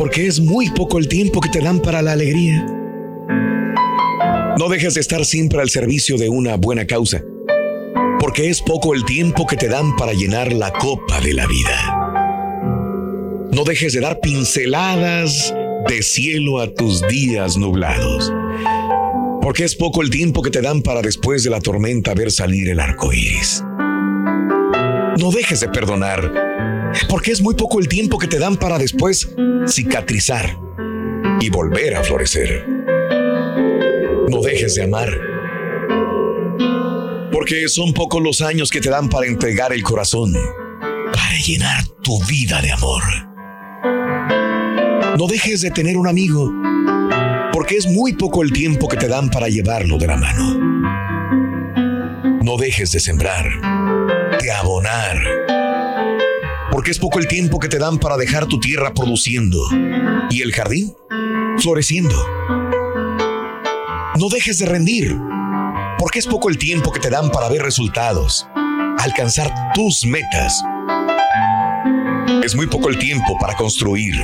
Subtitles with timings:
[0.00, 2.64] porque es muy poco el tiempo que te dan para la alegría.
[4.58, 7.22] No dejes de estar siempre al servicio de una buena causa,
[8.18, 13.50] porque es poco el tiempo que te dan para llenar la copa de la vida.
[13.52, 15.54] No dejes de dar pinceladas
[15.86, 18.32] de cielo a tus días nublados.
[19.42, 22.70] Porque es poco el tiempo que te dan para después de la tormenta ver salir
[22.70, 23.62] el arco iris.
[25.20, 26.32] No dejes de perdonar.
[27.10, 29.28] Porque es muy poco el tiempo que te dan para después
[29.66, 30.58] cicatrizar
[31.40, 32.66] y volver a florecer.
[34.30, 35.10] No dejes de amar.
[37.30, 40.32] Porque son pocos los años que te dan para entregar el corazón,
[41.12, 43.02] para llenar tu vida de amor.
[45.18, 46.50] No dejes de tener un amigo,
[47.52, 50.58] porque es muy poco el tiempo que te dan para llevarlo de la mano.
[52.42, 53.46] No dejes de sembrar,
[54.48, 55.18] abonar,
[56.70, 59.58] porque es poco el tiempo que te dan para dejar tu tierra produciendo
[60.30, 60.94] y el jardín
[61.58, 62.16] floreciendo.
[64.18, 65.16] No dejes de rendir,
[65.98, 68.46] porque es poco el tiempo que te dan para ver resultados,
[68.98, 70.62] alcanzar tus metas.
[72.42, 74.14] Es muy poco el tiempo para construir,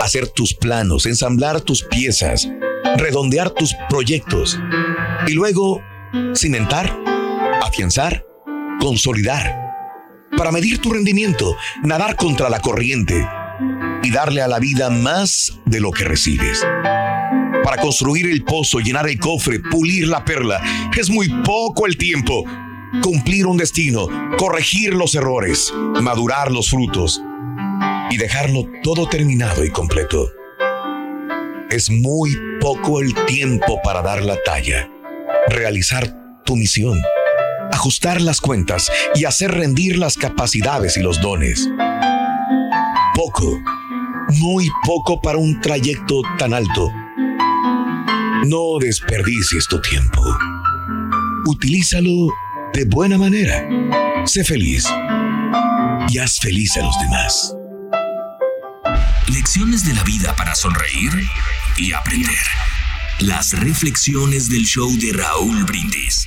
[0.00, 2.48] hacer tus planos, ensamblar tus piezas,
[2.96, 4.58] redondear tus proyectos
[5.26, 5.82] y luego
[6.34, 6.96] cimentar,
[7.62, 8.27] afianzar,
[8.80, 9.68] consolidar.
[10.36, 13.26] Para medir tu rendimiento, nadar contra la corriente
[14.02, 16.64] y darle a la vida más de lo que recibes.
[17.64, 20.60] Para construir el pozo, llenar el cofre, pulir la perla,
[20.96, 22.44] es muy poco el tiempo.
[23.02, 27.20] Cumplir un destino, corregir los errores, madurar los frutos
[28.10, 30.32] y dejarlo todo terminado y completo.
[31.70, 34.88] Es muy poco el tiempo para dar la talla,
[35.48, 36.98] realizar tu misión,
[37.78, 41.68] ajustar las cuentas y hacer rendir las capacidades y los dones.
[43.14, 43.62] Poco,
[44.30, 46.90] muy poco para un trayecto tan alto.
[48.46, 50.20] No desperdicies tu tiempo.
[51.46, 52.34] Utilízalo
[52.72, 53.64] de buena manera.
[54.26, 54.84] Sé feliz
[56.08, 57.54] y haz feliz a los demás.
[59.28, 61.12] Lecciones de la vida para sonreír
[61.76, 62.46] y aprender.
[63.20, 66.26] Las reflexiones del show de Raúl Brindis.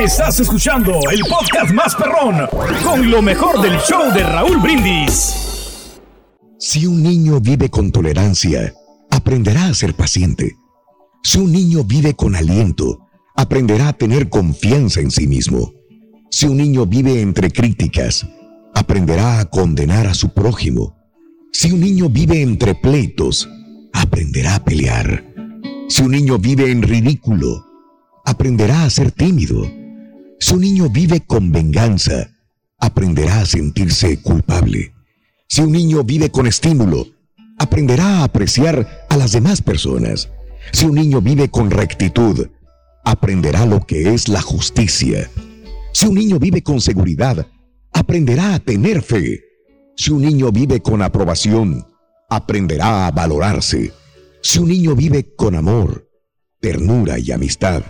[0.00, 2.46] Estás escuchando el podcast más perrón
[2.84, 5.98] con lo mejor del show de Raúl Brindis.
[6.56, 8.72] Si un niño vive con tolerancia,
[9.10, 10.54] aprenderá a ser paciente.
[11.24, 15.72] Si un niño vive con aliento, aprenderá a tener confianza en sí mismo.
[16.30, 18.24] Si un niño vive entre críticas,
[18.76, 20.96] aprenderá a condenar a su prójimo.
[21.52, 23.48] Si un niño vive entre pleitos,
[23.92, 25.24] aprenderá a pelear.
[25.88, 27.66] Si un niño vive en ridículo,
[28.24, 29.77] aprenderá a ser tímido.
[30.40, 32.30] Si un niño vive con venganza,
[32.78, 34.94] aprenderá a sentirse culpable.
[35.48, 37.06] Si un niño vive con estímulo,
[37.58, 40.30] aprenderá a apreciar a las demás personas.
[40.72, 42.48] Si un niño vive con rectitud,
[43.04, 45.28] aprenderá lo que es la justicia.
[45.92, 47.44] Si un niño vive con seguridad,
[47.92, 49.42] aprenderá a tener fe.
[49.96, 51.84] Si un niño vive con aprobación,
[52.30, 53.92] aprenderá a valorarse.
[54.40, 56.08] Si un niño vive con amor,
[56.60, 57.82] ternura y amistad,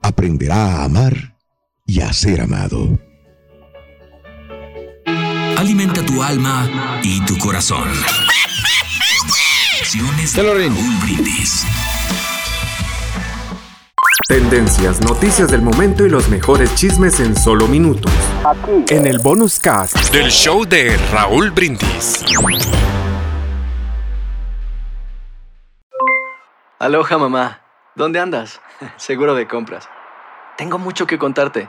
[0.00, 1.39] aprenderá a amar
[1.90, 3.00] y a ser amado.
[5.56, 6.70] alimenta tu alma
[7.02, 7.90] y tu corazón.
[10.36, 11.66] De Raúl Brindis.
[14.28, 18.12] Tendencias, noticias del momento y los mejores chismes en solo minutos.
[18.44, 18.94] Aquí.
[18.94, 22.24] En el bonus cast Del show de Raúl Brindis.
[26.78, 27.62] Aloha mamá,
[27.96, 28.60] ¿dónde andas?
[28.96, 29.88] Seguro de compras.
[30.56, 31.68] Tengo mucho que contarte.